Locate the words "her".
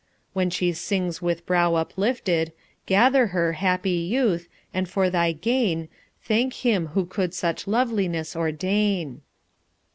3.27-3.53